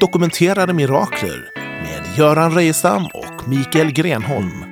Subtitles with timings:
[0.00, 4.67] Dokumenterade mirakler med Göran Rejestam och Mikael Grenholm.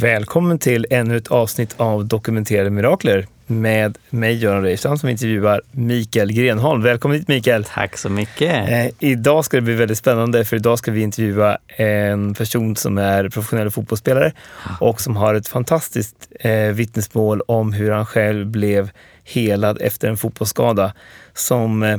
[0.00, 6.32] Välkommen till ännu ett avsnitt av Dokumenterade mirakler med mig Göran Reichstam som intervjuar Mikael
[6.32, 6.82] Grenholm.
[6.82, 7.64] Välkommen hit Mikael!
[7.64, 8.68] Tack så mycket!
[8.70, 12.98] Eh, idag ska det bli väldigt spännande för idag ska vi intervjua en person som
[12.98, 14.32] är professionell fotbollsspelare
[14.80, 18.90] och som har ett fantastiskt eh, vittnesmål om hur han själv blev
[19.24, 20.92] helad efter en fotbollsskada
[21.34, 21.98] som eh,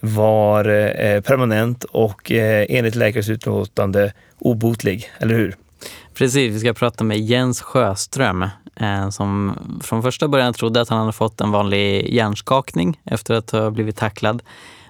[0.00, 5.54] var eh, permanent och eh, enligt läkares utlåtande obotlig, eller hur?
[6.14, 8.42] Precis, vi ska prata med Jens Sjöström
[8.76, 13.50] eh, som från första början trodde att han hade fått en vanlig hjärnskakning efter att
[13.50, 14.42] ha blivit tacklad.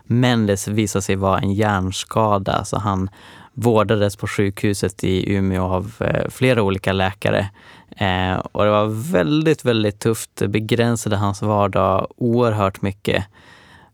[0.05, 3.10] Men det visade sig vara en hjärnskada så han
[3.54, 7.51] vårdades på sjukhuset i Umeå av eh, flera olika läkare.
[7.96, 10.30] Eh, och det var väldigt, väldigt tufft.
[10.35, 13.24] Det begränsade hans vardag oerhört mycket.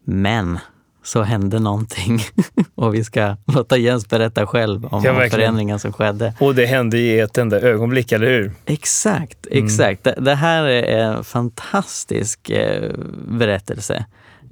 [0.04, 0.58] Men
[1.02, 2.20] så hände någonting.
[2.74, 6.34] och vi ska låta Jens berätta själv om ja, förändringen som skedde.
[6.40, 8.52] Och det hände i ett enda ögonblick, eller hur?
[8.66, 9.64] Exakt, mm.
[9.64, 10.06] exakt.
[10.06, 10.24] Mm.
[10.24, 12.92] Det, här är en fantastisk eh,
[13.28, 14.04] berättelse.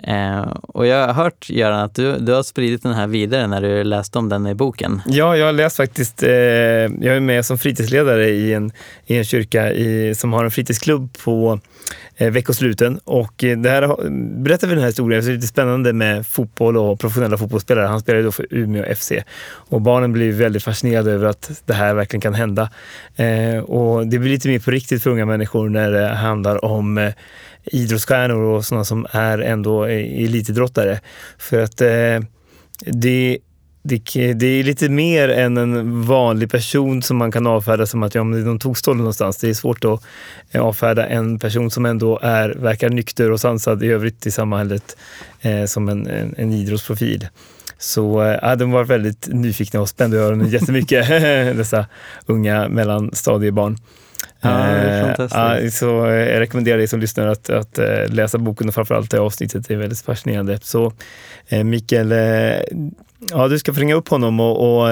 [0.02, 3.62] Eh, och jag har hört, Göran, att du, du har spridit den här vidare när
[3.62, 5.02] du läste om den i boken.
[5.06, 6.22] Ja, jag har läst faktiskt.
[6.22, 8.72] Eh, jag är med som fritidsledare i en,
[9.06, 11.60] i en kyrka i, som har en fritidsklubb på
[12.16, 13.00] Eh, veckosluten.
[13.04, 14.10] Och eh, det här,
[14.42, 17.86] berättar vi den här historien, det är lite spännande med fotboll och professionella fotbollsspelare.
[17.86, 19.12] Han spelar då för Umeå FC.
[19.44, 22.70] Och barnen blir väldigt fascinerade över att det här verkligen kan hända.
[23.16, 26.98] Eh, och det blir lite mer på riktigt för unga människor när det handlar om
[26.98, 27.12] eh,
[27.64, 31.00] idrottsstjärnor och sådana som är ändå eh, elitidrottare.
[31.38, 32.20] För att eh,
[32.86, 33.38] det,
[33.88, 38.14] det, det, är lite mer än en vanlig person som man kan avfärda som att
[38.14, 39.36] ja, men de tog stånd någonstans.
[39.36, 40.02] Det är svårt att
[40.50, 44.96] eh, avfärda en person som ändå är, verkar nykter och sansad i övrigt i samhället
[45.40, 47.28] eh, som en, en, en idrottsprofil.
[47.78, 51.08] Så äh, de var väldigt nyfikna och spände öronen jättemycket,
[51.56, 51.86] dessa
[52.26, 53.78] unga mellanstadiebarn.
[54.40, 59.10] Ja, eh, så jag rekommenderar dig som lyssnar att, att eh, läsa boken och framförallt
[59.10, 59.68] det avsnittet.
[59.68, 60.58] Det är väldigt fascinerande.
[60.62, 60.92] Så
[61.48, 62.12] eh, Mikael,
[63.18, 64.88] ja, du ska få ringa upp honom och, och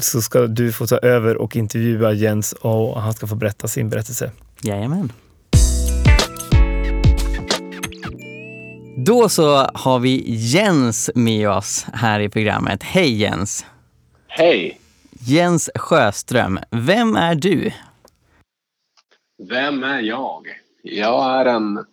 [0.00, 3.90] så ska du få ta över och intervjua Jens och han ska få berätta sin
[3.90, 4.32] berättelse.
[4.62, 5.12] Jajamän.
[8.96, 12.82] Då så har vi Jens med oss här i programmet.
[12.82, 13.66] Hej Jens!
[14.26, 14.80] Hej!
[15.20, 17.70] Jens Sjöström, vem är du?
[19.48, 20.42] Vem är jag?
[20.82, 21.84] Jag är en...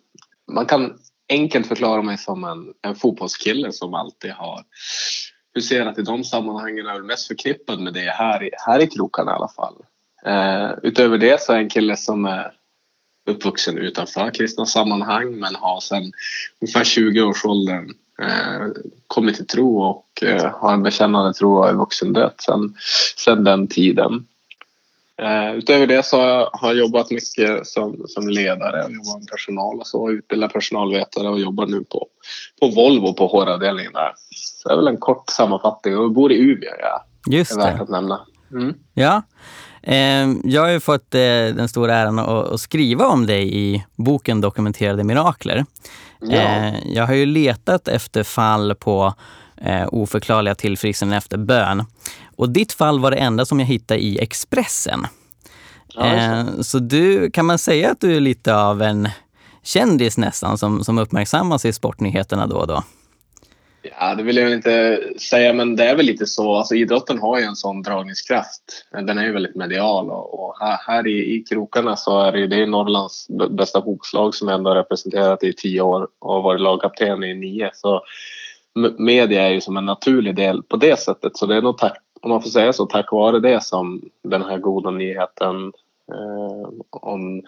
[0.52, 0.94] Man kan
[1.30, 4.64] enkelt förklara mig som en, en fotbollskille som alltid har
[5.56, 6.88] huserat i de sammanhangen.
[6.88, 9.76] Är mest förknippad med det här, i, här i krokarna i alla fall.
[10.26, 12.52] Eh, utöver det så är jag en kille som är
[13.30, 16.12] uppvuxen utanför kristna sammanhang men har sedan
[16.62, 18.68] ungefär 20-årsåldern eh,
[19.08, 22.76] kommit till tro och eh, har en bekännande tro och är vuxendött sedan,
[23.18, 24.28] sedan den tiden.
[25.22, 26.18] Uh, utöver det så
[26.54, 31.30] har jag jobbat mycket som, som ledare, och jobbat med personal och så, utbildad personalvetare
[31.30, 32.08] och jobbar nu på,
[32.62, 34.14] på Volvo på HR-avdelningen där.
[34.36, 37.06] Så det är väl en kort sammanfattning och jag bor i Umeå, ja.
[37.28, 37.62] Just det.
[37.62, 38.20] Är värt att nämna.
[38.52, 38.74] Mm.
[38.94, 39.22] Ja.
[39.84, 41.20] Eh, jag har ju fått eh,
[41.56, 45.66] den stora äran att, skriva om dig i boken Dokumenterade mirakler.
[46.22, 46.36] Ja.
[46.36, 49.14] Eh, jag har ju letat efter fall på
[49.62, 51.84] eh, oförklarliga tillfrisknanden efter bön.
[52.36, 55.08] Och ditt fall var det enda som jag hittade i Expressen.
[55.94, 59.10] Ja, eh, så du, kan man säga att du är lite av en
[59.64, 62.84] kändis nästan som, som uppmärksammas i sportnyheterna då och då?
[64.00, 66.56] Ja, det vill jag inte säga, men det är väl lite så.
[66.56, 68.62] Alltså, idrotten har ju en sån dragningskraft.
[68.92, 72.48] Den är ju väldigt medial och, och här, här, i, i krokarna så är det,
[72.48, 77.24] det är Norrlands bästa fotbollslag som ändå har representerat i tio år och varit lagkapten
[77.24, 77.70] i nio.
[77.74, 78.02] Så
[78.98, 81.38] media är ju som en naturlig del på det sättet.
[81.38, 84.42] Så det är nog tack, om man får säga så, tack vare det som den
[84.42, 85.74] här goda nyheten
[86.12, 87.44] eh, om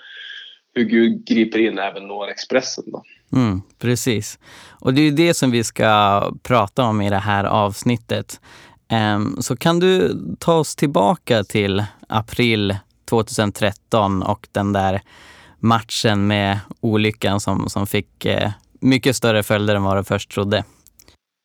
[0.74, 2.84] hur Gud griper in även når Expressen.
[2.88, 3.04] Då.
[3.34, 4.40] Mm, precis.
[4.80, 8.42] Och det är ju det som vi ska prata om i det här avsnittet.
[9.16, 12.76] Um, så kan du ta oss tillbaka till april
[13.10, 15.02] 2013 och den där
[15.60, 20.64] matchen med olyckan som, som fick eh, mycket större följder än vad du först trodde.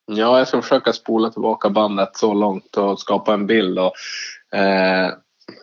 [0.05, 3.79] Ja, jag ska försöka spola tillbaka bandet så långt och skapa en bild.
[3.79, 3.93] Och,
[4.57, 5.11] eh,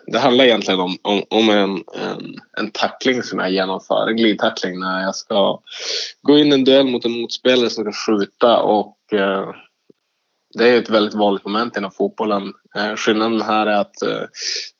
[0.06, 4.80] det handlar egentligen om, om, om en, en, en, tackling som jag genomför, en glidtackling
[4.80, 5.60] när jag ska
[6.22, 9.50] gå in i en duell mot en motspelare som ska skjuta och eh,
[10.58, 12.52] det är ett väldigt vanligt moment inom fotbollen.
[12.76, 14.22] Eh, skillnaden här är att eh,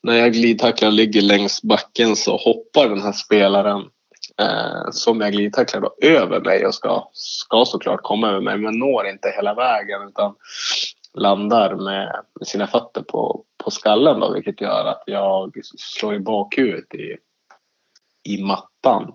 [0.03, 3.83] när jag glidtacklar ligger längs backen så hoppar den här spelaren
[4.39, 8.79] eh, som jag glidtacklar då över mig och ska, ska såklart komma över mig men
[8.79, 10.35] når inte hela vägen utan
[11.13, 16.19] landar med, med sina fötter på, på skallen då, vilket gör att jag slår i
[16.19, 17.17] bakhuvudet i,
[18.23, 19.13] i mattan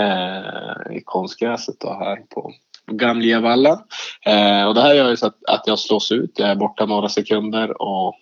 [0.00, 2.52] eh, i konstgräset då här på,
[2.90, 3.78] Gamlevallen.
[4.26, 6.38] Eh, och det här gör ju så att, att jag slås ut.
[6.38, 8.14] Jag är borta några sekunder och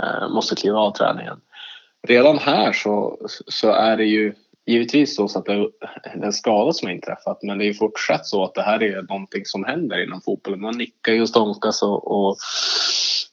[0.00, 1.40] eh, måste kliva av träningen.
[2.08, 3.18] Redan här så,
[3.48, 4.34] så är det ju
[4.66, 5.68] givetvis så att det är
[6.22, 9.02] en skada som har inträffat men det är ju fortsatt så att det här är
[9.02, 10.60] någonting som händer inom fotbollen.
[10.60, 12.36] Man nickar ju och stånkas och, och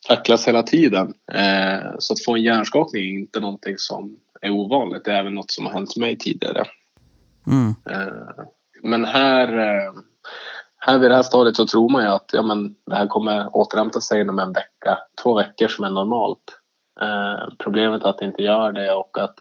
[0.08, 1.14] tacklas hela tiden.
[1.31, 5.06] Eh, så att få en hjärnskakning är inte någonting som är ovanligt.
[5.06, 6.66] Det är även något som har hänt mig tidigare.
[7.48, 7.76] Mm.
[7.90, 8.46] Eh,
[8.84, 9.94] men här eh,
[10.80, 13.56] här vid det här stadiet så tror man ju att ja, men det här kommer
[13.58, 16.44] återhämta sig inom en vecka, två veckor som är normalt.
[17.02, 19.36] Eh, problemet är att det inte gör det och att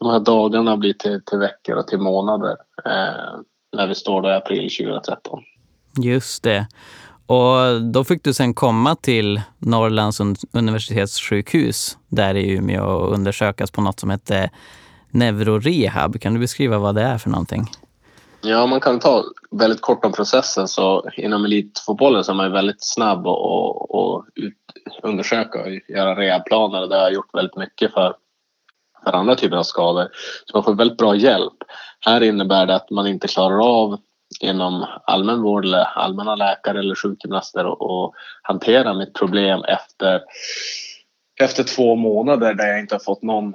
[0.00, 3.40] de här dagarna blir till, till veckor och till månader eh,
[3.76, 5.42] när vi står då i april 2013.
[6.02, 6.66] Just det.
[7.26, 10.20] Och då fick du sen komma till Norrlands
[10.52, 14.50] universitetssjukhus där i Umeå och undersökas på något som heter
[15.10, 16.20] neurorehab.
[16.20, 17.64] Kan du beskriva vad det är för någonting?
[18.40, 20.68] Ja, man kan ta väldigt kort om processen.
[20.68, 24.54] Så inom elitfotbollen så är man väldigt snabb och, och, och ut,
[25.02, 26.86] undersöka och göra rehabplaner.
[26.86, 28.14] Det har jag gjort väldigt mycket för,
[29.06, 30.08] för andra typer av skador.
[30.46, 31.54] Så man får väldigt bra hjälp.
[32.00, 33.98] Här innebär det att man inte klarar av
[34.40, 40.20] inom allmän vård eller allmänna läkare eller sjukgymnaster och, och hantera mitt problem efter,
[41.40, 43.54] efter två månader där jag inte har fått någon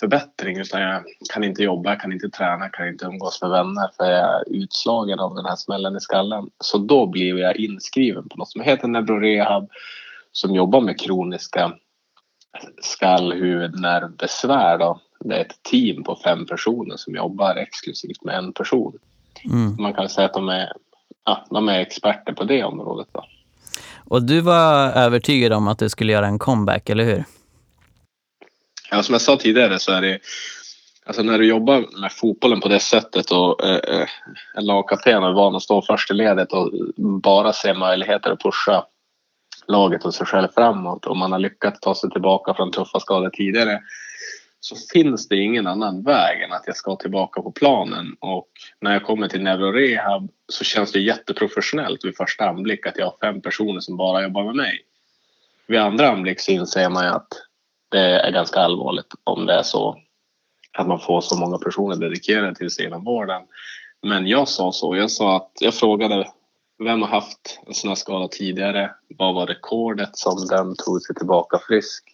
[0.00, 1.02] förbättring utan jag
[1.32, 4.42] kan inte jobba, jag kan inte träna, kan inte umgås med vänner för jag är
[4.46, 6.44] utslagen av den här smällen i skallen.
[6.64, 9.70] Så då blir jag inskriven på något som heter Neurorehab
[10.32, 11.72] som jobbar med kroniska
[12.82, 14.78] skall, huvud, nervbesvär.
[14.78, 15.00] Då.
[15.20, 18.98] Det är ett team på fem personer som jobbar exklusivt med en person.
[19.44, 19.76] Mm.
[19.78, 20.72] Man kan säga att de är,
[21.24, 23.08] ja, de är experter på det området.
[23.12, 23.24] Då.
[24.08, 27.24] Och du var övertygad om att du skulle göra en comeback, eller hur?
[28.90, 30.18] Ja, som jag sa tidigare så är det
[31.06, 34.08] Alltså när du jobbar med fotbollen på det sättet och eh, eh
[34.54, 36.70] en lagkapten är van att stå först i ledet och
[37.22, 38.84] bara se möjligheter att pusha
[39.68, 43.30] laget och sig själv framåt och man har lyckats ta sig tillbaka från tuffa skador
[43.30, 43.80] tidigare
[44.60, 48.48] så finns det ingen annan väg än att jag ska tillbaka på planen och
[48.80, 53.16] när jag kommer till neurorehab så känns det jätteprofessionellt vid första anblick att jag har
[53.20, 54.78] fem personer som bara jobbar med mig.
[55.66, 57.28] Vid andra anblick så inser man ju att
[57.90, 59.98] det är ganska allvarligt om det är så
[60.78, 63.42] att man får så många personer dedikerade till sig inom vården.
[64.02, 64.96] Men jag sa så.
[64.96, 66.32] Jag sa att jag frågade
[66.78, 68.94] vem har haft en sån här skada tidigare?
[69.18, 72.04] Vad var rekordet som den tog sig tillbaka frisk?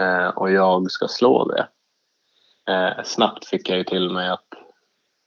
[0.00, 1.68] Eh, och jag ska slå det.
[2.72, 4.48] Eh, snabbt fick jag ju till mig att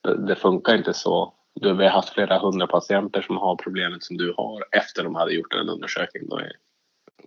[0.04, 1.34] det, det funkar inte så.
[1.54, 5.16] Du, vi har haft flera hundra patienter som har problemet som du har efter de
[5.16, 6.42] hade gjort en undersökning då,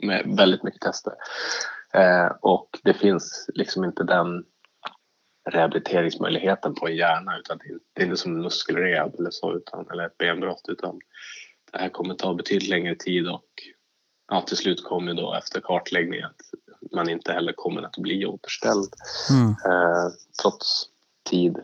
[0.02, 1.12] med väldigt mycket tester.
[1.94, 4.44] Eh, och det finns liksom inte den
[5.50, 7.58] rehabiliteringsmöjligheten på en hjärna utan
[7.94, 11.00] det är inte som muskelrehab eller så utan, eller ett benbrott utan
[11.72, 13.48] det här kommer ta betydligt längre tid och
[14.28, 16.40] ja, till slut kommer då efter kartläggning att
[16.92, 18.88] man inte heller kommer att bli återställd
[19.30, 19.50] mm.
[19.50, 20.86] eh, trots
[21.30, 21.56] tid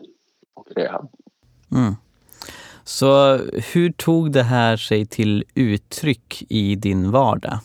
[0.53, 1.09] och rehab.
[1.71, 1.95] Mm.
[2.83, 3.37] Så
[3.73, 7.59] hur tog det här sig till uttryck i din vardag?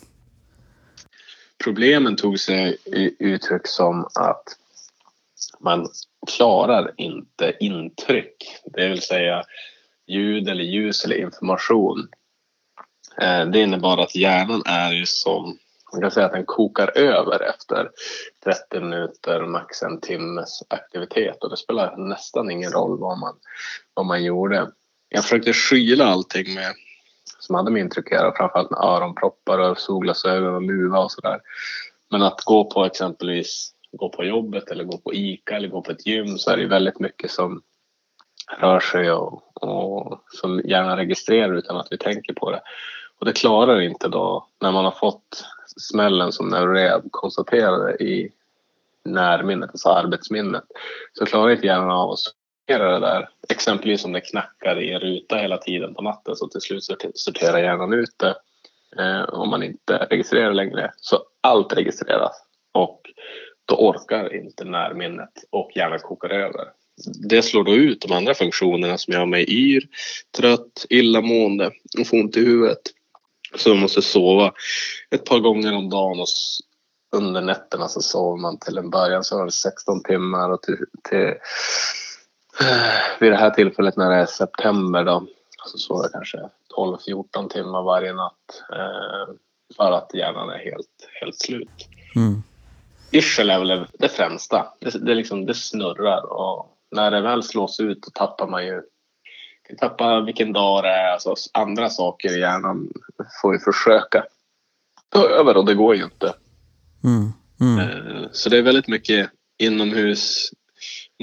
[1.63, 4.43] Problemen tog sig i uttryck som att
[5.63, 5.87] man
[6.27, 9.43] klarar inte intryck, det vill säga
[10.07, 12.07] ljud eller ljus eller information.
[13.21, 15.57] Eh, det innebar att hjärnan är ju som,
[15.91, 17.89] man kan säga att den kokar över efter
[18.43, 23.35] 30 minuter, max en timmes aktivitet och det spelar nästan ingen roll vad man,
[23.93, 24.71] vad man gjorde.
[25.09, 26.73] Jag försökte skyla allting med
[27.39, 31.41] som hade med intryck att göra, framförallt med öronproppar och solglasögon och luva och sådär.
[32.09, 35.91] Men att gå på exempelvis gå på jobbet eller gå på ICA eller gå på
[35.91, 37.61] ett gym så är det väldigt mycket som
[38.57, 42.61] rör sig och, och som gärna registrerar utan att vi tänker på det.
[43.19, 48.31] Och det klarar inte då när man har fått smällen som Neurorehab konstaterade i
[49.03, 50.63] närminnet, alltså arbetsminnet,
[51.13, 53.29] så klarar inte hjärnan av att sortera det där.
[53.49, 56.83] Exempelvis om det knackar i en ruta hela tiden på natten så till slut
[57.13, 58.35] sorterar hjärnan ut det
[59.03, 60.91] eh, om man inte registrerar längre.
[60.97, 62.31] Så allt registreras
[62.71, 63.01] och
[63.71, 66.67] då orkar inte närminnet och hjärnan kokar över.
[67.29, 69.87] Det slår då ut de andra funktionerna som gör mig yr,
[70.37, 72.81] trött, illamående och får ont i huvudet.
[73.55, 74.53] Så man måste sova
[75.11, 76.27] ett par gånger om dagen och
[77.15, 80.85] under nätterna så sover man till en början så var det 16 timmar och till,
[81.09, 81.27] till
[82.59, 85.27] eh, vid det här tillfället när det är september då
[85.65, 86.37] så sover jag kanske
[86.77, 89.33] 12-14 timmar varje natt eh,
[89.77, 91.87] för att hjärnan är helt, helt slut.
[92.15, 92.43] Mm.
[93.11, 94.73] Yrsel är väl det främsta.
[94.79, 98.81] Det, det, liksom, det snurrar och när det väl slås ut då tappar man ju
[99.79, 101.11] tappa vilken dag det är.
[101.11, 102.93] Alltså, andra saker i hjärnan
[103.41, 104.25] får vi försöka
[105.09, 106.33] ta över och det går ju inte.
[107.03, 107.33] Mm.
[107.61, 107.79] Mm.
[107.79, 110.49] Eh, så det är väldigt mycket inomhus,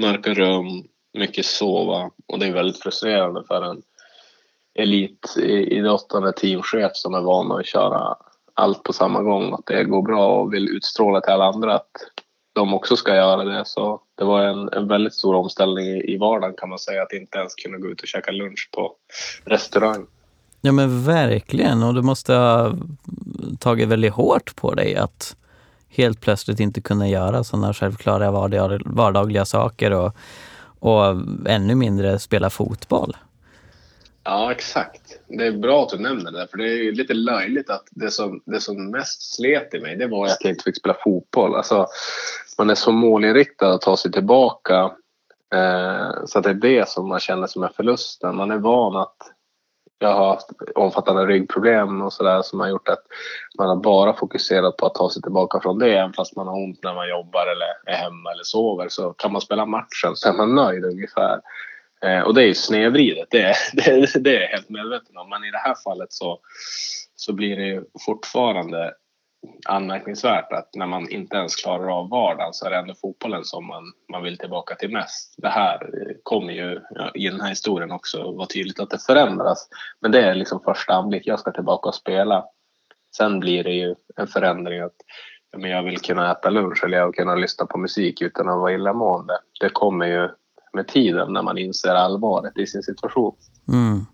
[0.00, 0.84] mörka rum,
[1.18, 3.82] mycket sova och det är väldigt frustrerande för en
[4.74, 8.16] elitidrottande teamchef som är van att köra
[8.58, 9.54] allt på samma gång.
[9.54, 11.90] Att det går bra och vill utstråla till alla andra att
[12.52, 13.62] de också ska göra det.
[13.64, 17.02] Så det var en, en väldigt stor omställning i, i vardagen kan man säga.
[17.02, 18.92] Att inte ens kunna gå ut och käka lunch på
[19.44, 20.06] restaurang.
[20.60, 22.72] Ja men verkligen och du måste ha
[23.58, 25.36] tagit väldigt hårt på dig att
[25.88, 28.30] helt plötsligt inte kunna göra sådana självklara
[28.84, 30.16] vardagliga saker och,
[30.78, 33.16] och ännu mindre spela fotboll.
[34.30, 35.18] Ja, exakt.
[35.28, 38.42] Det är bra att du nämner det, för det är lite löjligt att det som,
[38.44, 41.54] det som mest slet i mig, det var att jag inte fick spela fotboll.
[41.54, 41.86] Alltså,
[42.58, 44.90] man är så målinriktad att ta sig tillbaka,
[45.54, 48.36] eh, så att det är det som man känner som är förlusten.
[48.36, 49.16] Man är van att
[49.98, 53.02] jag har haft omfattande ryggproblem och sådär som har gjort att
[53.58, 55.98] man har bara fokuserat på att ta sig tillbaka från det.
[55.98, 59.32] Även fast man har ont när man jobbar eller är hemma eller sover så kan
[59.32, 61.40] man spela matchen så är man nöjd ungefär.
[62.00, 65.28] Eh, och det är ju snedvridet, det, det, det är jag helt medveten om.
[65.28, 66.40] Men i det här fallet så,
[67.16, 68.94] så blir det ju fortfarande
[69.68, 73.66] anmärkningsvärt att när man inte ens klarar av vardagen så är det ändå fotbollen som
[73.66, 75.34] man, man vill tillbaka till mest.
[75.36, 79.06] Det här eh, kommer ju ja, i den här historien också vara tydligt att det
[79.06, 79.68] förändras.
[80.00, 82.44] Men det är liksom första anblick, jag ska tillbaka och spela.
[83.16, 84.96] Sen blir det ju en förändring att
[85.56, 88.58] men jag vill kunna äta lunch eller jag vill kunna lyssna på musik utan att
[88.58, 89.38] vara illamående.
[89.60, 90.28] Det kommer ju
[90.72, 93.34] med tiden när man inser allvaret i sin situation.
[93.68, 94.06] Mm.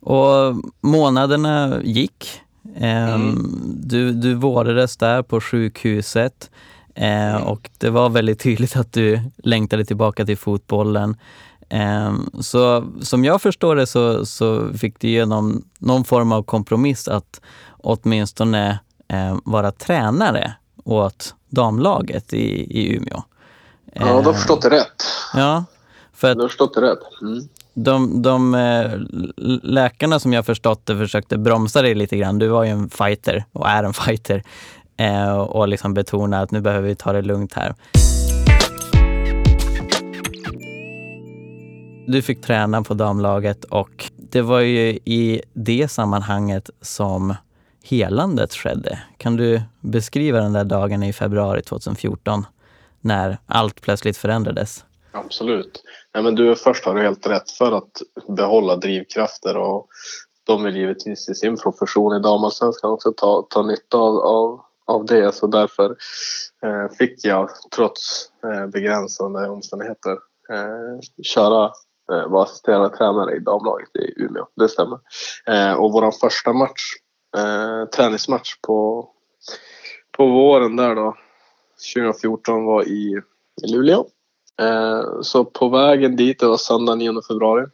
[0.00, 2.40] Och månaderna gick.
[2.76, 3.52] Ehm, mm.
[3.76, 6.50] Du, du vårdades där på sjukhuset
[6.94, 7.42] eh, mm.
[7.42, 11.16] och det var väldigt tydligt att du längtade tillbaka till fotbollen.
[11.68, 17.08] Ehm, så som jag förstår det så, så fick du genom någon form av kompromiss
[17.08, 17.40] att
[17.82, 18.78] åtminstone
[19.44, 20.54] vara tränare
[20.84, 23.22] åt damlaget i, i Umeå.
[23.94, 25.04] Ja, du har förstått det rätt.
[25.34, 25.64] Ja.
[26.12, 26.98] För att du har förstått det rätt.
[27.22, 27.48] Mm.
[27.74, 28.90] De, de eh,
[29.62, 32.38] läkarna som jag förstått det försökte bromsa dig lite grann.
[32.38, 34.42] Du var ju en fighter och är en fighter.
[34.96, 37.74] Eh, och liksom betona att nu behöver vi ta det lugnt här.
[42.06, 47.34] Du fick träna på damlaget och det var ju i det sammanhanget som
[47.84, 48.98] helandet skedde.
[49.16, 52.46] Kan du beskriva den där dagen i februari 2014?
[53.04, 54.84] När allt plötsligt förändrades.
[55.12, 55.82] Absolut.
[56.14, 57.50] Nej, men du, först har du helt rätt.
[57.50, 59.88] För att behålla drivkrafter och
[60.46, 65.06] de vill givetvis i sin profession i damallsvenskan också ta, ta nytta av, av, av
[65.06, 65.34] det.
[65.34, 65.96] Så därför
[66.62, 70.12] eh, fick jag trots eh, begränsande omständigheter
[70.50, 71.64] eh, köra
[72.12, 74.46] eh, vara assisterande tränare i damlaget i Umeå.
[74.56, 74.98] Det stämmer.
[75.46, 76.82] Eh, och vår första match,
[77.36, 79.08] eh, träningsmatch på,
[80.16, 81.16] på våren där då
[81.94, 83.20] 2014 var i
[83.66, 84.06] Luleå.
[84.60, 87.66] Eh, så på vägen dit, det var söndag 9 februari,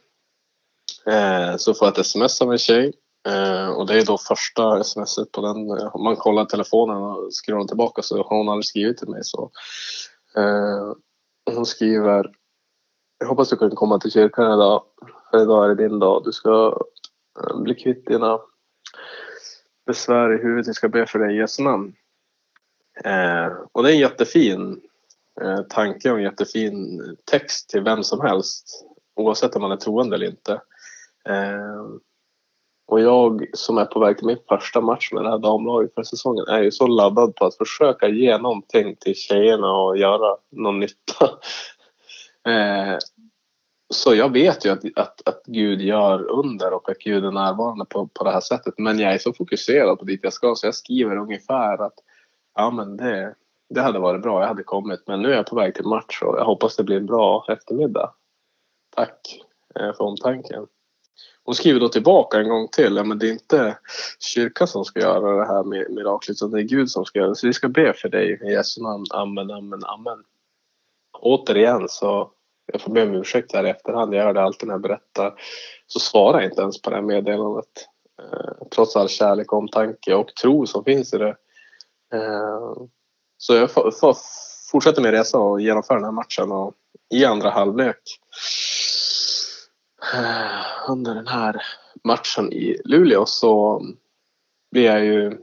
[1.05, 2.93] eh, så får jag ett sms av en tjej.
[3.27, 5.57] Eh, och det är då första smset på den.
[5.93, 9.23] Om man kollar telefonen och scrollar tillbaka så har hon aldrig skrivit till mig.
[9.23, 9.51] Så,
[11.55, 12.31] hon skriver
[13.19, 14.83] Jag hoppas du kan komma till kyrkan idag.
[15.31, 16.21] För idag är det din dag.
[16.25, 16.77] Du ska
[17.55, 18.39] bli kvitt dina
[19.85, 20.67] besvär i huvudet.
[20.67, 21.93] Vi ska be för dig i Jesu namn.
[23.05, 24.81] Eh, och det är en jättefin
[25.41, 30.15] eh, tanke och en jättefin text till vem som helst oavsett om man är troende
[30.15, 30.61] eller inte.
[31.29, 31.85] Eh,
[32.87, 36.03] och jag som är på väg till min första match med det här damlaget för
[36.03, 40.79] säsongen är ju så laddad på att försöka ge någonting till tjejerna och göra någon
[40.79, 41.29] nytta.
[42.47, 42.97] Eh,
[43.93, 47.85] så jag vet ju att, att, att Gud gör under och att Gud är närvarande
[47.85, 48.73] på, på det här sättet.
[48.77, 51.93] Men jag är så fokuserad på dit jag ska så jag skriver ungefär att
[52.55, 53.35] ja men det,
[53.69, 54.41] det hade varit bra.
[54.41, 55.07] Jag hade kommit.
[55.07, 57.45] Men nu är jag på väg till match och jag hoppas det blir en bra
[57.49, 58.13] eftermiddag.
[58.95, 59.41] Tack
[59.75, 60.67] eh, för omtanken.
[61.43, 62.95] Hon skriver då tillbaka en gång till.
[62.95, 63.77] Ja, men det är inte
[64.19, 67.35] kyrkan som ska göra det här miraklet utan det är Gud som ska göra det.
[67.35, 69.05] Så vi ska be för dig i Jesu namn.
[69.13, 70.23] Amen, amen, amen.
[71.19, 72.31] Återigen så
[72.71, 74.13] jag får be om ursäkt här i efterhand.
[74.13, 75.33] Jag gör det alltid när jag berättar.
[75.87, 77.87] Så svarar jag inte ens på det här meddelandet.
[78.21, 81.35] Eh, trots all kärlek, omtanke och tro som finns i det.
[82.13, 82.73] Eh,
[83.37, 84.15] så jag får,
[84.71, 86.73] fortsätter min resa och genomför den här matchen och
[87.09, 88.19] i andra halvlek
[90.13, 91.61] eh, under den här
[92.03, 93.85] matchen i Luleå så
[94.71, 95.37] blir jag ju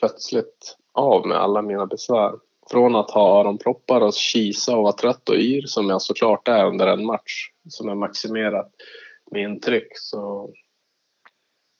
[0.00, 2.32] plötsligt av med alla mina besvär.
[2.70, 6.64] Från att ha öronproppar och kisa och vara trött och yr som jag såklart är
[6.64, 8.72] under en match som är maximerat
[9.30, 10.52] med intryck så,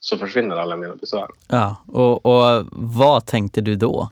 [0.07, 1.29] så försvinner alla mina besvär.
[1.49, 4.11] Ja, och, och vad tänkte du då?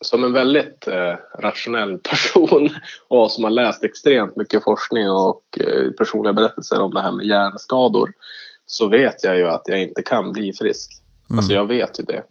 [0.00, 2.68] Som en väldigt eh, rationell person
[3.08, 7.26] och som har läst extremt mycket forskning och eh, personliga berättelser om det här med
[7.26, 8.12] hjärnskador
[8.66, 10.92] så vet jag ju att jag inte kan bli frisk.
[11.30, 11.38] Mm.
[11.38, 12.22] Alltså jag vet ju det.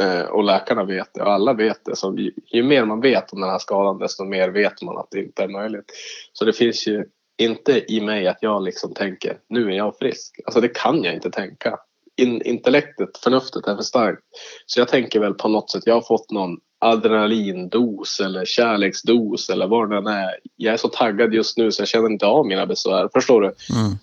[0.00, 1.96] Eh, och läkarna vet det och alla vet det.
[1.96, 5.10] Så ju, ju, mer man vet om den här skadan desto mer vet man att
[5.10, 5.92] det inte är möjligt.
[6.32, 7.04] Så det finns ju
[7.40, 10.40] inte i mig att jag liksom tänker nu är jag frisk.
[10.44, 11.78] Alltså det kan jag inte tänka.
[12.16, 14.22] In, intellektet, förnuftet är för starkt.
[14.66, 19.66] Så jag tänker väl på något sätt, jag har fått någon adrenalindos eller kärleksdos eller
[19.66, 20.30] vad det än är.
[20.56, 23.08] Jag är så taggad just nu så jag känner inte av mina besvär.
[23.12, 23.54] Förstår du?
[23.76, 23.96] Mm.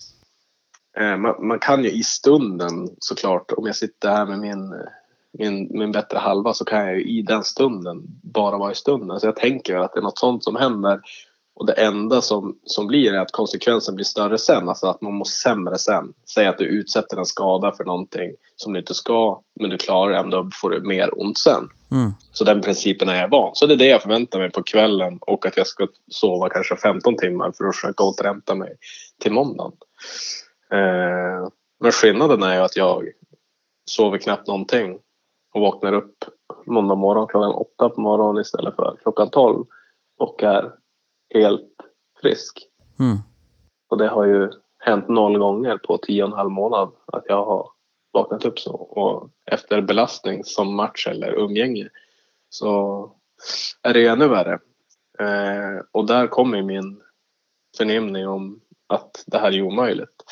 [0.98, 4.74] Eh, man, man, kan ju i stunden såklart, om jag sitter här med min,
[5.40, 9.20] min, min bättre halva så kan jag ju i den stunden bara vara i stunden.
[9.20, 11.02] Så jag tänker att det är något sånt som händer
[11.60, 15.14] och det enda som, som blir är att konsekvensen blir större sen, alltså att man
[15.14, 16.14] mår sämre sen.
[16.34, 20.12] Säg att du utsätter en skada för någonting som du inte ska, men du klarar
[20.12, 21.70] det ändå får du mer ont sen.
[21.92, 22.12] Mm.
[22.32, 23.52] Så den principen är jag van.
[23.54, 26.76] Så det är det jag förväntar mig på kvällen och att jag ska sova kanske
[26.76, 28.76] 15 timmar för att försöka återhämta mig
[29.22, 29.74] till måndagen.
[30.72, 31.50] Eh,
[31.80, 33.04] men skillnaden är ju att jag
[33.86, 35.00] sover knappt någonting
[35.54, 36.18] och vaknar upp
[36.66, 39.66] måndag morgon klockan åtta på morgonen istället för klockan tolv
[40.20, 40.72] och är
[41.34, 41.72] helt
[42.22, 42.68] frisk.
[43.00, 43.18] Mm.
[43.90, 47.46] Och det har ju hänt noll gånger på tio och en halv månad att jag
[47.46, 47.70] har
[48.14, 48.74] vaknat upp så.
[48.74, 51.90] Och efter belastning som match eller umgänge
[52.50, 53.12] så
[53.82, 54.60] är det ännu värre.
[55.20, 57.02] Eh, och där kommer min
[57.78, 60.24] förnimning om att det här är omöjligt.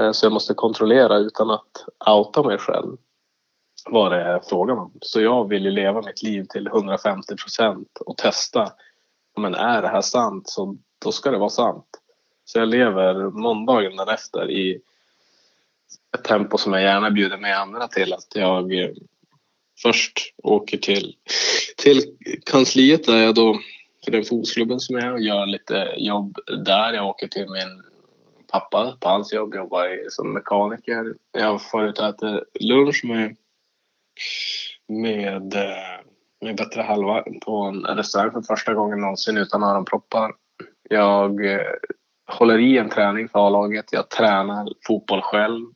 [0.00, 2.96] Eh, så jag måste kontrollera utan att outa mig själv
[3.90, 4.92] vad det är frågan om.
[5.00, 8.72] Så jag vill ju leva mitt liv till 150 procent och testa
[9.36, 11.86] men är det här sant så då ska det vara sant.
[12.44, 14.80] Så jag lever måndagen därefter i
[16.18, 18.12] ett tempo som jag gärna bjuder med andra till.
[18.12, 18.90] Att jag eh,
[19.82, 21.16] först åker till,
[21.76, 22.02] till
[22.46, 23.60] kansliet där jag då
[24.04, 26.92] för den fotbollsklubben som jag är och gör lite jobb där.
[26.92, 27.82] Jag åker till min
[28.52, 31.14] pappa på hans jobb, jobbar som mekaniker.
[31.32, 33.36] Jag får ut och äter lunch med,
[34.88, 36.00] med eh,
[36.40, 40.32] min bättre halva på en restaurang för första gången någonsin utan öronproppar.
[40.88, 41.60] Jag eh,
[42.26, 43.92] håller i en träning för A-laget.
[43.92, 45.66] Jag tränar fotboll själv.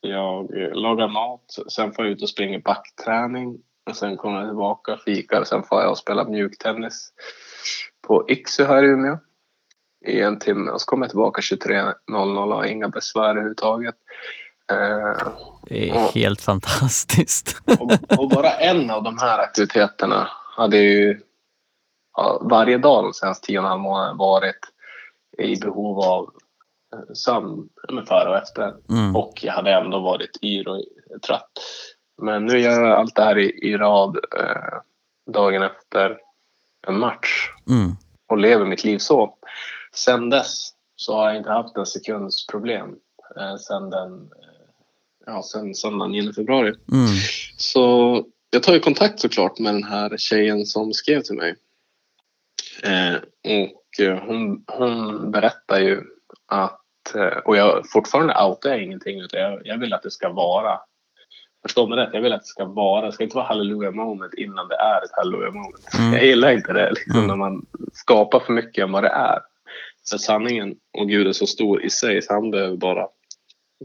[0.00, 1.44] Jag eh, lagar mat.
[1.68, 3.58] Sen får jag ut och springer backträning.
[3.90, 5.44] Och sen kommer jag tillbaka, fikar.
[5.44, 7.12] Sen får jag och spela mjuktennis
[8.06, 9.18] på Iksu här i Umeå
[10.06, 10.70] i en timme.
[10.70, 13.94] Och så kommer jag tillbaka 23.00 och har inga besvär överhuvudtaget.
[14.70, 17.60] Eh, det är och, helt fantastiskt.
[17.80, 21.20] och, och, bara en av de här aktiviteterna hade ju
[22.16, 24.60] ja, varje dag de senaste tio och en halv månader varit
[25.38, 26.30] i behov av
[26.92, 27.68] eh, sömn
[28.06, 28.74] före och efter.
[28.90, 29.16] Mm.
[29.16, 30.82] Och jag hade ändå varit yr och
[31.26, 31.50] trött.
[32.22, 34.80] Men nu gör jag allt det här i, i rad eh,
[35.32, 36.18] dagen efter
[36.86, 37.96] en match mm.
[38.26, 39.34] och lever mitt liv så.
[39.94, 42.96] Sen dess så har jag inte haft en sekunds problem.
[43.36, 44.30] Eh, sen den
[45.28, 46.68] ja, sen söndagen 9 februari.
[46.92, 47.08] Mm.
[47.56, 51.54] Så jag tar ju kontakt såklart med den här tjejen som skrev till mig.
[52.82, 53.14] Eh,
[53.44, 56.02] och eh, hon, hon berättar ju
[56.46, 60.28] att, eh, och jag fortfarande outar jag ingenting utan jag, jag vill att det ska
[60.28, 60.80] vara
[61.62, 64.34] Förstå mig rätt, jag vill att det ska vara, det ska inte vara hallelujah moment
[64.34, 65.94] innan det är ett hallelujah moment.
[65.98, 66.12] Mm.
[66.12, 67.26] Jag gillar inte det liksom, mm.
[67.26, 69.38] när man skapar för mycket än vad det är.
[70.10, 73.06] För sanningen och Gud är så stor i sig så han behöver bara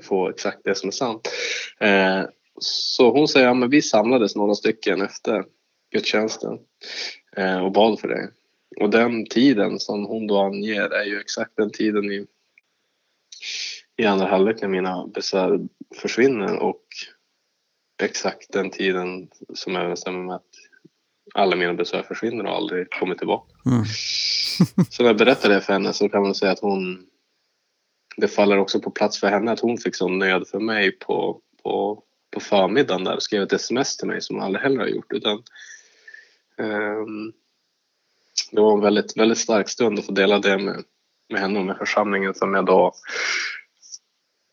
[0.02, 1.30] få exakt det som är sant.
[1.80, 2.24] Eh,
[2.60, 5.46] så hon säger att ja, vi samlades några stycken efter
[5.92, 6.60] gudstjänsten
[7.38, 8.30] eh, och bad för det.
[8.82, 12.26] Och den tiden som hon då anger är ju exakt den tiden i,
[13.98, 15.60] i andra halvlek när mina besvär
[15.96, 16.84] försvinner och
[18.04, 20.50] exakt den tiden som överensstämmer med att
[21.34, 23.54] alla mina besvär försvinner och aldrig kommer tillbaka.
[23.66, 23.86] Mm.
[24.90, 27.06] så när jag berättar det för henne så kan man säga att hon
[28.18, 31.42] det faller också på plats för henne att hon fick sån nöd för mig på,
[31.64, 34.88] på, på förmiddagen där och skrev ett sms till mig som hon aldrig heller har
[34.88, 35.14] gjort.
[35.14, 35.44] Utan,
[36.58, 37.34] um,
[38.52, 40.84] det var en väldigt, väldigt stark stund att få dela det med,
[41.30, 42.94] med henne och med församlingen som jag då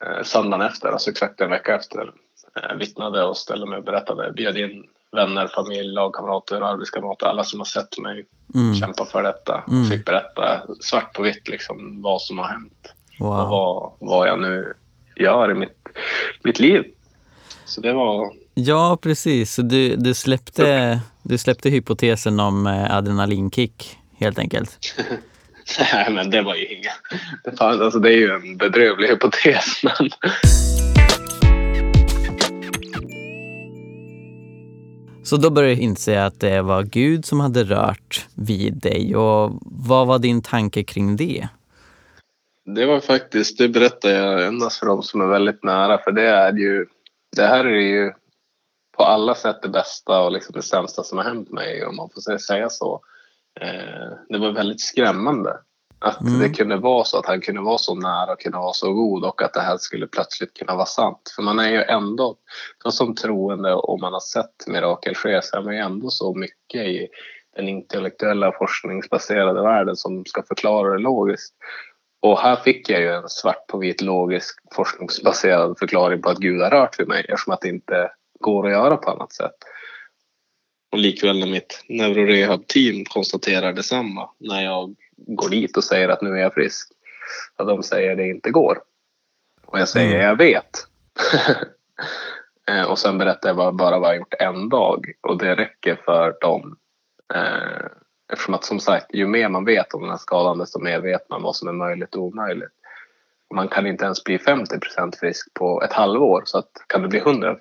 [0.04, 2.12] eh, söndagen efter, alltså exakt en vecka efter,
[2.56, 7.60] eh, vittnade och ställde mig och berättade, bjöd in vänner, familj, lagkamrater, arbetskamrater, alla som
[7.60, 8.74] har sett mig Mm.
[8.74, 9.64] kämpa för detta.
[9.68, 9.84] Mm.
[9.84, 13.48] Fick berätta svart på vitt liksom, vad som har hänt och Wow.
[13.48, 14.74] vad, vad jag nu
[15.16, 15.88] gör i mitt,
[16.42, 16.84] mitt liv.
[17.64, 19.54] Så det var, Ja, precis.
[19.54, 24.78] Så Du, du, släppte, du släppte hypotesen om eh, adrenalinkick helt enkelt.
[25.92, 26.92] nej men det var ju inget.
[27.44, 30.10] Det, fanns, alltså, det är ju en bedrövlig hypotes men
[35.24, 39.16] Så då började du inse att det var Gud som hade rört vid dig.
[39.16, 41.48] Och vad var din tanke kring det?
[42.74, 46.28] Det var faktiskt, det berättar jag endast för de som är väldigt nära för det
[46.28, 46.86] är ju,
[47.36, 48.12] det här är ju
[48.96, 52.10] på alla sätt det bästa och liksom det sämsta som har hänt mig om man
[52.10, 53.00] får säga så.
[53.60, 55.58] Eh, det var väldigt skrämmande
[55.98, 56.40] att Mm.
[56.40, 59.24] det kunde vara så att han kunde vara så nära och kunde vara så god
[59.24, 61.32] och att det här skulle plötsligt kunna vara sant.
[61.36, 62.36] För man är ju ändå,
[62.90, 66.86] som troende och man har sett mirakel ske så är man ju ändå så mycket
[66.86, 67.08] i
[67.56, 71.54] den intellektuella forskningsbaserade världen som ska förklara det logiskt.
[72.20, 76.60] Och här fick jag ju en svart på vit logisk forskningsbaserad förklaring på att Gud
[76.62, 79.54] har rört vid mig eftersom att det inte går att göra på annat sätt.
[80.92, 86.30] Och likväl när mitt neurorehab-team konstaterar detsamma när jag går dit och säger att nu
[86.30, 86.88] är jag frisk.
[87.56, 88.78] Att de säger att det inte går.
[89.66, 90.26] Och jag säger Mm.
[90.26, 90.70] jag vet.
[92.68, 96.00] Eh, och sen berättar jag bara, bara vad jag gjort en dag och det räcker
[96.04, 96.76] för dem.
[97.34, 97.86] Eh,
[98.32, 101.30] eftersom att som sagt ju mer man vet om den här skadan desto mer vet
[101.30, 102.72] man vad som är möjligt och omöjligt.
[103.54, 107.20] Man kan inte ens bli 50% frisk på ett halvår så att kan du bli
[107.20, 107.56] 100%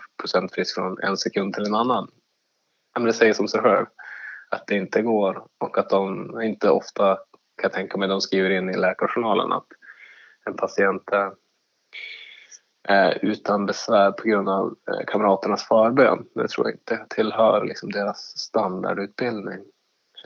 [0.53, 2.07] frisk från en sekund till en annan?
[2.95, 3.85] Men det säger som sig själv
[4.49, 8.49] att det inte går och att de inte ofta kan jag tänka mig de skriver
[8.49, 9.67] in i läkarjournalen att
[10.45, 11.03] en patient
[12.83, 16.25] är utan besvär på grund av eh, kamraternas förbön.
[16.35, 19.59] Det tror jag inte tillhör liksom deras standardutbildning.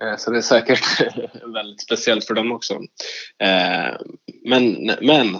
[0.01, 1.01] Eh, så det är säkert
[1.53, 2.73] väldigt speciellt för dem också.
[3.43, 3.95] Eh,
[4.45, 5.37] men, men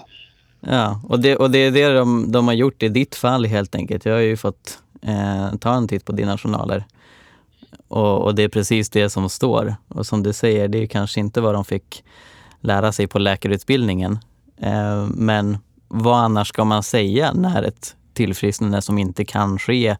[0.67, 3.75] Ja, och det, och det är det de, de har gjort i ditt fall helt
[3.75, 4.05] enkelt.
[4.05, 6.83] Jag har ju fått eh, ta en titt på dina journaler.
[7.87, 9.75] Och, och det är precis det som står.
[9.87, 12.03] Och som du säger, det är kanske inte vad de fick
[12.61, 14.19] lära sig på läkarutbildningen.
[14.61, 19.95] Eh, men vad annars ska man säga när ett tillfrisknande som inte kan ske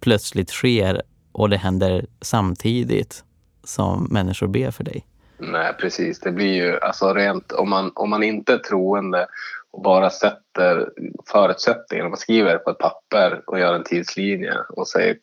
[0.00, 3.24] plötsligt sker och det händer samtidigt
[3.64, 5.06] som människor ber för dig?
[5.38, 6.20] Nej, precis.
[6.20, 9.26] Det blir ju alltså rent om man, om man inte är troende
[9.70, 10.90] och bara sätter
[11.32, 15.16] förutsättningarna, man skriver på ett papper och gör en tidslinje och säger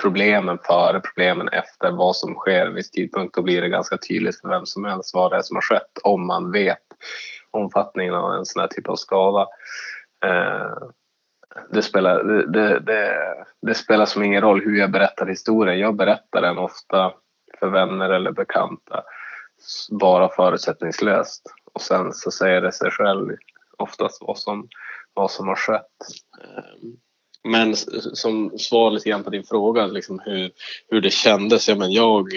[0.00, 4.40] problemen före, problemen efter, vad som sker vid viss tidpunkt, då blir det ganska tydligt
[4.40, 6.78] för vem som helst vad det är som har skett om man vet
[7.50, 9.46] omfattningen av en sån här typ av skada.
[10.24, 10.88] Eh,
[11.70, 13.14] det spelar, det, det, det,
[13.62, 15.78] det spelar som ingen roll hur jag berättar historien.
[15.78, 17.12] Jag berättar den ofta
[17.58, 19.04] för vänner eller bekanta
[19.90, 21.42] bara förutsättningslöst.
[21.74, 23.36] Och sen så säger det sig själv
[23.78, 24.68] oftast vad som,
[25.14, 25.96] vad som har skett.
[26.42, 26.96] Ehm,
[27.48, 27.76] men
[28.14, 30.50] som svar lite grann på din fråga, liksom hur,
[30.88, 31.68] hur det kändes.
[31.68, 32.28] Ja, men jag,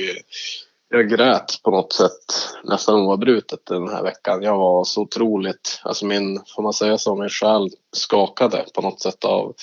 [0.90, 2.26] jag grät på något sätt
[2.64, 4.44] nästan oavbrutet den här veckan.
[4.44, 9.02] Jag var så otroligt, alltså min, får man säga så, min själ skakade på något
[9.02, 9.56] sätt av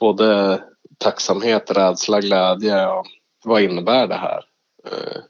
[0.00, 0.60] både
[0.98, 3.06] tacksamhet, rädsla, glädje och
[3.44, 4.44] vad innebär det här?
[4.92, 5.20] Eh,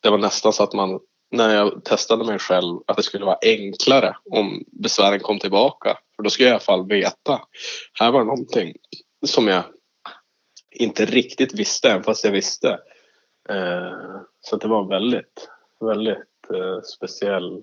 [0.00, 1.00] det var nästan så att man,
[1.30, 5.98] när jag testade mig själv, att det skulle vara enklare om besvären kom tillbaka.
[6.16, 7.40] För då skulle jag i alla fall veta.
[7.92, 8.74] Här var någonting
[9.26, 9.64] som jag
[10.70, 12.68] inte riktigt visste, även fast jag visste.
[13.48, 15.48] Eh, så det var en väldigt,
[15.80, 17.62] väldigt eh, speciell,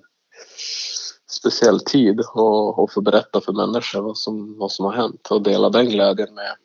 [1.30, 5.42] speciell tid att, att få berätta för människor vad som, vad som har hänt och
[5.42, 6.56] dela den glädjen med,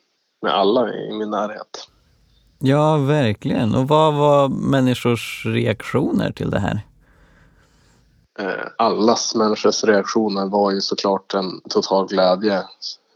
[0.41, 1.87] med alla i min närhet.
[2.59, 3.75] Ja, verkligen.
[3.75, 6.81] Och vad var människors reaktioner till det här?
[8.39, 12.57] Eh, allas människors reaktioner var ju såklart en total glädje.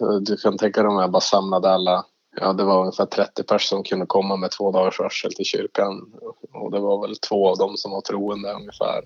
[0.01, 2.05] Eh, Du kan tänka dig om jag bara samlade alla.
[2.41, 6.11] Ja, det var ungefär 30 personer som kunde komma med två dagars varsel till kyrkan.
[6.53, 9.01] Och det var väl två av dem som var troende ungefär.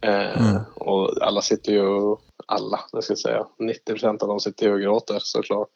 [0.00, 0.62] Eh, Mm.
[0.74, 2.16] Och alla sitter ju,
[2.46, 5.70] alla, jag ska säga, 90 procent av dem sitter ju och gråter såklart.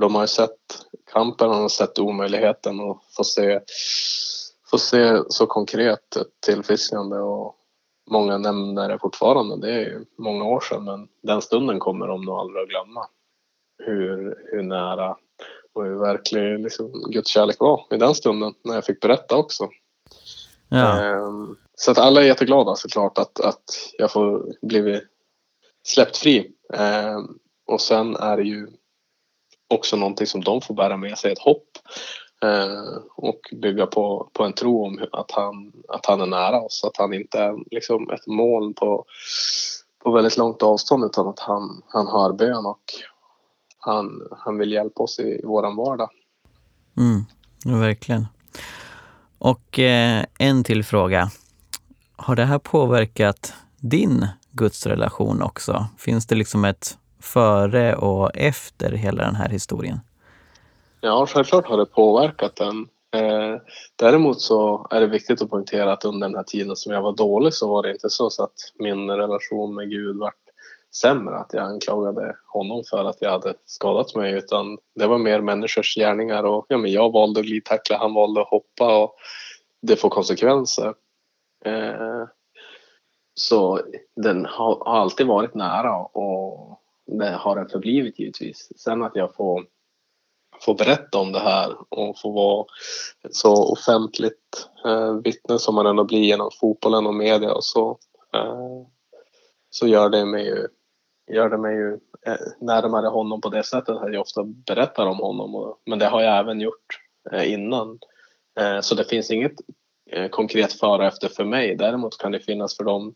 [0.00, 0.58] De har ju sett
[1.12, 3.60] kampen, de har sett omöjligheten och få se,
[4.70, 7.54] få se så konkret ett tillfrisknande och
[8.10, 9.66] många nämner det fortfarande.
[9.66, 13.06] Det är ju många år sedan men den stunden kommer de nog aldrig att glömma.
[13.78, 15.16] Hur, hur nära
[15.74, 19.68] och hur verklig liksom, Guds kärlek var i den stunden när jag fick berätta också.
[20.68, 23.64] Ja, Ehm, Så att alla är jätteglada såklart att, att
[23.98, 25.02] jag får blivit
[25.84, 26.52] släppt fri.
[26.74, 28.68] Ehm, Och sen är det ju
[29.68, 31.78] också någonting som de får bära med sig, ett hopp.
[32.42, 36.84] Eh, och bygga på, på en tro om att han, att han är nära oss,
[36.84, 39.04] att han inte är liksom ett moln på,
[40.04, 42.82] på väldigt långt avstånd utan att han, han hör bön och
[43.78, 46.10] han, han vill hjälpa oss i, i våran vardag.
[46.96, 48.26] Mm, verkligen.
[49.38, 51.30] Och eh, en till fråga.
[52.16, 55.86] Har det här påverkat din gudsrelation också?
[55.98, 60.00] Finns det liksom ett före och efter hela den här historien?
[61.00, 62.88] Ja, självklart har det påverkat den.
[63.14, 63.60] Eh,
[63.96, 67.12] däremot så är det viktigt att poängtera att under den här tiden som jag var
[67.12, 70.32] dålig så var det inte så, så att min relation med Gud var
[70.94, 75.40] sämre, att jag anklagade honom för att jag hade skadat mig utan det var mer
[75.40, 79.14] människors gärningar och ja, men jag valde att glidtackla, han valde att hoppa och
[79.82, 80.94] det får konsekvenser.
[81.64, 82.24] Eh,
[83.34, 83.80] så
[84.16, 86.77] den har, har alltid varit nära och
[87.12, 88.72] Eh, har den förblivit givetvis.
[88.76, 89.66] Sen att jag får,
[90.60, 92.66] får berätta om det här och få vara
[93.24, 97.98] ett så offentligt eh, vittne som man ändå blir genom fotbollen och media och så,
[98.34, 98.86] eh,
[99.70, 100.66] så gör det mig ju,
[101.34, 101.92] gör det mig ju
[102.26, 105.54] eh, närmare honom på det sättet att jag ofta berättar om honom.
[105.54, 107.00] Och, men det har jag även gjort
[107.32, 107.98] eh, innan.
[108.60, 109.52] Eh, så det finns inget
[110.10, 111.76] eh, konkret före och efter för mig.
[111.76, 113.14] Däremot kan det finnas för dem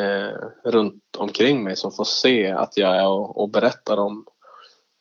[0.00, 0.32] eh,
[0.64, 4.26] runt omkring mig som får se att jag är och, och berättar om,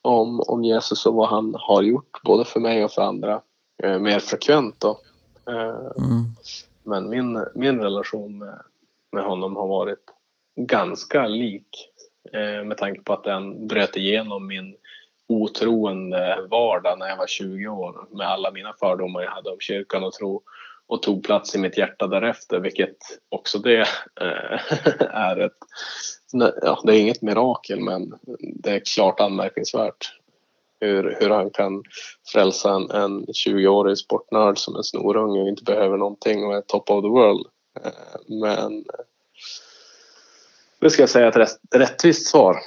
[0.02, 3.42] om, om Jesus och vad han har gjort både för mig och för andra
[3.84, 4.80] eh, mer frekvent.
[4.80, 5.00] Då.
[5.50, 6.26] Eh, Mm.
[6.84, 8.62] Men min, min relation med,
[9.12, 10.04] med honom har varit
[10.56, 11.90] ganska lik
[12.34, 14.76] eh, med tanke på att den bröt igenom min
[15.28, 20.04] otroende vardag när jag var 20 år med alla mina fördomar jag hade om kyrkan
[20.04, 20.42] och tro
[20.90, 22.98] och tog plats i mitt hjärta därefter vilket
[23.30, 23.80] också det
[24.22, 24.60] eh,
[25.00, 25.58] är ett,
[26.62, 30.14] ja, det är inget mirakel men det är klart anmärkningsvärt
[30.80, 31.84] hur, hur han kan
[32.34, 36.90] frälsa en, en 20-årig sportnörd som en snorunge och inte behöver någonting och är top
[36.90, 37.46] of the world.
[37.86, 37.92] Eh,
[38.28, 38.86] Men
[40.82, 42.58] nu ska jag säga ett rätt, rättvist svar.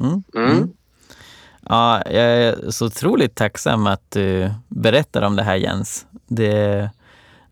[0.00, 0.22] Mm.
[0.34, 0.50] Mm.
[0.50, 0.72] Mm.
[1.68, 6.06] Ja, jag är så otroligt tacksam att du berättar om det här Jens.
[6.26, 6.90] Det är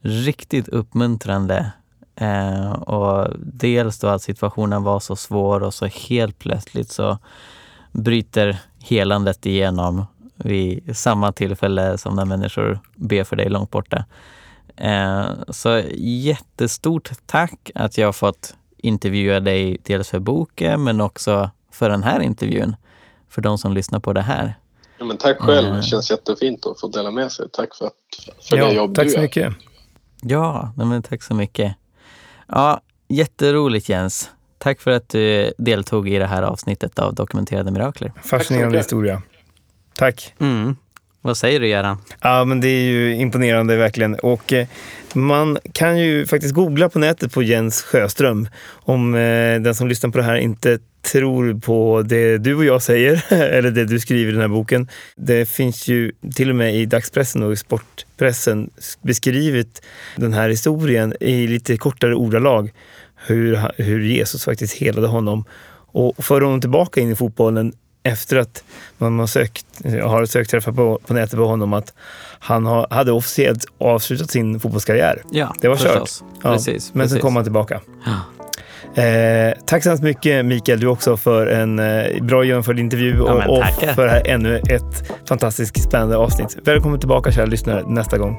[0.05, 1.73] riktigt uppmuntrande.
[2.17, 7.19] Eh, och dels då att situationen var så svår och så helt plötsligt så
[7.93, 14.05] bryter helandet igenom vid samma tillfälle som när människor ber för dig långt borta.
[14.77, 21.51] Eh, så jättestort tack att jag har fått intervjua dig dels för boken men också
[21.73, 22.77] för den här intervjun.
[23.29, 24.55] För de som lyssnar på det här.
[24.99, 25.77] Ja, men tack själv, Mm.
[25.77, 27.47] det känns jättefint att få dela med sig.
[27.53, 27.93] Tack för, att,
[28.49, 29.23] för det Ja, jobb tack du så gör.
[29.23, 29.55] mycket.
[30.27, 31.75] Ja, men tack så mycket.
[32.49, 34.31] Ja, jätteroligt Jens.
[34.59, 38.13] Tack för att du deltog i det här avsnittet av Dokumenterade Mirakler.
[38.23, 39.23] Fascinerande historia.
[39.95, 40.35] Tack.
[40.41, 40.77] Mm.
[41.21, 41.99] Vad säger du Göran?
[42.21, 44.15] Ja, men det är ju imponerande verkligen.
[44.15, 44.67] Och eh,
[45.15, 50.11] man kan ju faktiskt googla på nätet på Jens Sjöström om eh, den som lyssnar
[50.11, 54.29] på det här inte tror på det du och jag säger eller det du skriver
[54.29, 54.89] i den här boken.
[55.17, 58.71] Det finns ju till och med i dagspressen och i sportpressen
[59.03, 59.83] beskrivit
[60.17, 62.73] den här historien i lite kortare ordalag.
[63.27, 65.45] Hur, ha- hur Jesus faktiskt helade honom
[65.93, 68.65] och förde honom tillbaka in i fotbollen efter att
[68.99, 69.67] man har sökt,
[70.05, 71.93] har sökt träffar på, på nätet på honom att
[72.39, 75.23] han har, hade officiellt avslutat sin fotbollskarriär.
[75.33, 76.11] Ja, Det var kört.
[76.43, 76.95] Ja, Precis.
[76.95, 77.23] Men sen precis.
[77.23, 77.81] kom han tillbaka.
[78.07, 78.21] Ja.
[78.95, 83.23] Eh, tack så hemskt mycket Mikael, du också för en eh, bra genomförd intervju Ja,
[83.23, 83.93] och, och tackar.
[83.93, 86.57] för här ännu ett fantastiskt spännande avsnitt.
[86.65, 88.39] Välkommen tillbaka kära lyssnare nästa gång.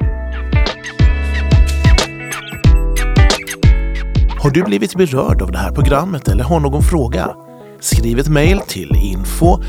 [4.40, 7.36] Har du blivit berörd av det här programmet eller har någon fråga?
[7.80, 9.60] Skriv ett mejl till info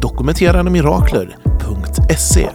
[0.00, 2.48] dokumenterandemirakler.se